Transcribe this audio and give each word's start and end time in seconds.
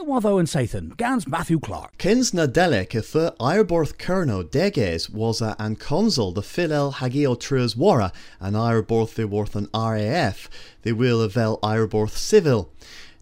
Nawatho 0.00 0.38
and 0.38 0.48
Sathan, 0.48 0.96
Gans 0.96 1.28
Matthew 1.28 1.60
Clark. 1.60 1.98
Kins 1.98 2.32
na 2.32 2.46
delic 2.46 2.94
if 2.94 3.12
Ireborth 3.12 3.98
Kerno 3.98 4.42
deges 4.42 5.10
was 5.10 5.42
a 5.42 5.54
an 5.58 5.76
consul 5.76 6.32
the 6.32 6.40
Philel 6.40 6.94
Hagio 6.94 7.38
Trus 7.38 7.74
Wara 7.74 8.10
and 8.40 8.56
Ireborth 8.56 9.12
the 9.12 9.28
worth 9.28 9.54
an 9.54 9.68
RAF, 9.74 10.48
the 10.84 10.92
will 10.92 11.20
of 11.20 11.34
vel 11.34 11.58
Ireborth 11.62 12.16
Civil. 12.16 12.72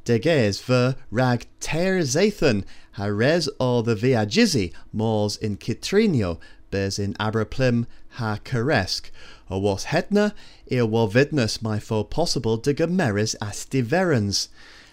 Deges 0.05 0.67
the 0.67 0.97
rag 1.11 1.49
ter 1.59 2.03
Zathan, 2.03 2.65
ha 2.93 3.07
or 3.59 3.83
the 3.83 3.97
via 3.97 4.29
mors 4.93 5.37
in 5.37 5.57
Kitrinio, 5.57 6.39
bez 6.71 7.01
in 7.01 7.15
Aberplim 7.15 7.87
ha 8.11 8.39
Caresk, 8.45 9.11
o 9.51 9.59
was 9.59 9.85
hetna, 9.85 10.33
ear 10.69 10.87
war 10.87 11.09
vidnus 11.09 11.61
my 11.61 11.81
fo 11.81 12.05
possible 12.05 12.57
de 12.57 12.73
gemeris 12.73 13.35
astiverens 13.43 14.47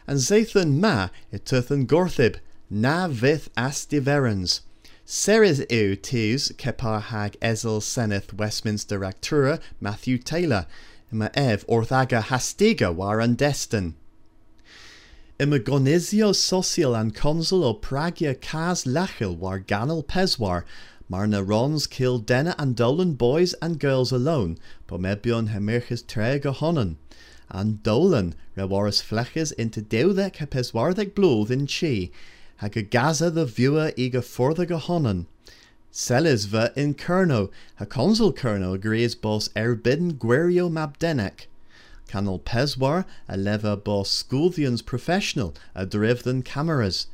and 0.07 0.19
Zathan 0.19 0.79
ma 0.79 1.09
eturthan 1.33 1.85
gorthib, 1.87 2.37
na 2.69 3.07
vith 3.07 3.49
astiverens. 3.55 4.61
Seres 5.05 5.59
eu 5.69 5.95
tis 5.95 6.51
kepar 6.57 7.01
hag 7.01 7.37
ezel 7.41 7.81
seneth 7.81 8.33
Westminster 8.33 8.99
Actura 8.99 9.59
Matthew 9.79 10.17
Taylor, 10.17 10.65
ima 11.11 11.29
ev 11.33 11.65
orthaga 11.67 12.21
hastiga 12.21 12.93
war 12.93 13.25
destin. 13.27 13.95
Ima 15.39 15.59
gonizio 15.59 16.35
social 16.35 16.95
and 16.95 17.13
consul 17.13 17.63
o 17.63 17.73
pragia 17.73 18.39
cas 18.39 18.85
lachil 18.85 19.35
war 19.35 19.59
ganel 19.59 20.03
peswar, 20.03 20.63
Marna 21.07 21.43
rons 21.43 21.85
kill 21.85 22.17
denna 22.17 22.55
and 22.57 22.75
dolan 22.75 23.13
boys 23.13 23.53
and 23.61 23.79
girls 23.79 24.11
alone, 24.11 24.57
pomebion 24.87 25.49
hemirchis 25.49 26.03
trega 26.03 26.53
honan 26.53 26.97
an 27.49 27.79
dolan 27.83 28.33
ra 28.55 28.65
waras 28.65 29.01
flechas 29.01 29.51
into 29.53 29.81
deuda 29.81 30.31
ca 30.33 30.45
peswardeg 30.45 31.51
in 31.51 31.67
chi, 31.67 32.11
ha 32.57 32.67
go 32.67 32.81
the 32.81 33.45
viewer 33.45 33.91
i 33.97 34.07
go 34.07 34.21
forda 34.21 34.65
go 34.67 34.77
honan. 34.77 35.27
In 35.97 36.93
Kerno, 36.93 37.49
ha 37.75 37.85
consul 37.85 38.33
Kerno 38.33 38.73
agrees 38.73 39.15
bos 39.15 39.49
erbidden 39.55 40.13
guerio 40.13 40.69
mabdenek. 40.69 41.47
Canal 42.07 42.39
peswar 42.39 43.05
a 43.29 43.37
leva 43.37 43.77
bos 43.77 44.09
schoolthians 44.09 44.85
professional 44.85 45.55
a 45.73 45.85
drivthan 45.85 46.43
cameras. 46.43 47.07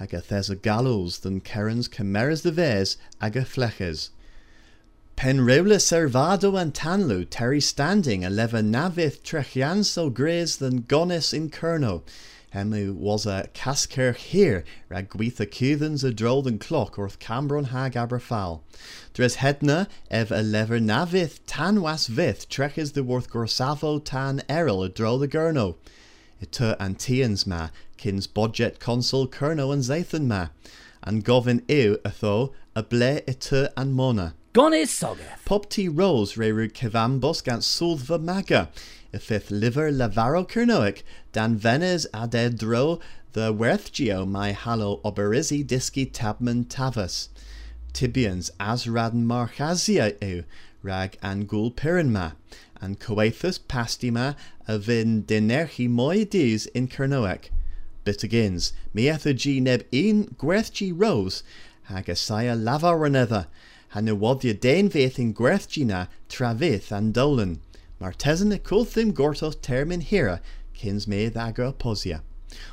Aga 0.00 0.22
thesa 0.22 0.60
gallows 0.60 1.18
than 1.18 1.40
kerens 1.40 1.88
cameras 1.88 2.42
de 2.42 2.50
ves 2.50 2.96
aga 3.20 3.44
fleches. 3.44 4.10
Penreula 5.22 5.78
servado 5.78 6.60
and 6.60 6.74
tanlu 6.74 7.24
terry 7.30 7.60
standing 7.60 8.24
a 8.24 8.28
leva 8.28 8.60
navith 8.60 9.22
trechian 9.22 9.84
so 9.84 10.10
graze 10.10 10.56
than 10.56 10.82
gonis 10.82 11.32
in 11.32 11.48
kerno. 11.48 12.02
Hemu 12.52 12.92
was 12.96 13.24
a 13.24 13.48
casker 13.54 14.16
here, 14.16 14.64
rag 14.88 15.10
gwitha 15.10 15.46
cuthans 15.46 16.02
a 16.02 16.10
drolden 16.10 16.58
clock 16.58 16.98
orth 16.98 17.20
cambron 17.20 17.66
hag 17.66 17.92
aberfal. 17.92 18.62
Dres 19.14 19.36
hedna 19.36 19.86
ev 20.10 20.32
a 20.32 20.42
lever 20.42 20.80
navith 20.80 21.38
tan 21.46 21.80
was 21.80 22.08
vith 22.08 22.48
treches 22.48 22.94
the 22.94 23.04
worth 23.04 23.30
gorsavo 23.30 24.04
tan 24.04 24.42
eril 24.48 24.84
a 24.84 24.90
drol 24.90 25.20
the 25.20 25.28
gurno. 25.28 25.76
Ita 26.42 26.76
antians 26.80 27.46
ma, 27.46 27.68
kins 27.96 28.26
Bodget 28.26 28.80
consul 28.80 29.28
kerno 29.28 29.72
and 29.72 29.84
zathan 29.84 30.26
ma, 30.26 30.48
and 31.00 31.24
govin 31.24 31.62
ew 31.70 32.00
a 32.04 32.10
tho 32.10 32.52
a 32.74 32.82
ble 32.82 33.20
ita 33.28 33.72
and 33.76 33.94
mona. 33.94 34.34
Gonis 34.54 34.88
Sogeth. 34.88 35.42
Popti 35.46 35.88
Rose 35.88 36.34
reru 36.34 36.70
kevambos 36.70 37.42
gant 37.42 37.62
sulva 37.62 38.22
maga. 38.22 38.68
Y 39.10 39.18
fifth 39.18 39.50
liver 39.50 39.90
lavaro 39.90 40.46
kernoic, 40.46 41.02
dan 41.32 41.58
venes 41.58 42.06
adedro 42.12 43.00
the 43.32 43.50
werthgeo 43.54 44.28
my 44.28 44.52
halo 44.52 45.00
oberizi 45.06 45.64
diski 45.64 46.12
tabman 46.12 46.66
tavas. 46.66 47.28
Tibians 47.94 48.50
asraden 48.60 49.24
marchazia 49.24 50.14
eu, 50.20 50.44
rag 50.82 51.16
angul 51.22 51.74
pirinma, 51.74 52.34
and 52.78 53.00
coethus 53.00 53.58
pastima 53.58 54.36
avin 54.68 55.22
dinerchi 55.22 55.88
moides 55.88 56.66
in 56.74 56.88
kernoic. 56.88 57.48
Bitagins, 58.04 58.74
miethagy 58.94 59.62
neb 59.62 59.86
in 59.90 60.26
gwerthgi 60.38 60.92
rose, 60.94 61.42
hagasaya 61.88 62.54
lava 62.62 62.94
y 64.08 64.12
waddia 64.16 64.58
den 64.58 64.88
veth 64.88 65.18
in 65.18 65.34
gwerthgina 65.34 66.08
travith 66.28 66.90
an 66.90 67.12
dolan, 67.12 67.60
mar 68.00 68.12
tesan 68.12 68.52
y 68.52 68.58
culthim 68.58 69.12
gortos 69.12 69.56
termin 69.56 70.02
hira, 70.02 70.40
kins 70.72 71.06
medd 71.06 71.36
agra 71.36 71.72
posia. 71.72 72.22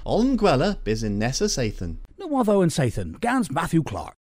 All 0.05 0.23
gwella 0.37 0.77
bis 0.83 1.03
in 1.03 1.19
Nessa 1.19 1.45
Sathan. 1.45 1.97
Nawatho 2.19 2.61
and 2.61 2.71
Sathan, 2.71 3.19
Gans 3.19 3.51
Matthew 3.51 3.83
Clark. 3.83 4.07